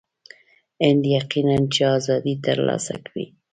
هند 0.83 1.03
یقیناً 1.17 1.55
چې 1.73 1.81
آزادي 1.97 2.35
ترلاسه 2.45 2.95
کړي. 3.05 3.25